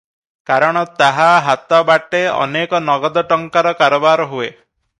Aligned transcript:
କାରଣ 0.51 0.81
ତାହା 1.01 1.27
ହାତ 1.49 1.81
ବାଟେ 1.91 2.23
ଅନେକ 2.37 2.81
ନଗଦ 2.89 3.25
ଟଙ୍କାର 3.33 3.75
କାରବାର 3.83 4.27
ହୁଏ। 4.33 4.53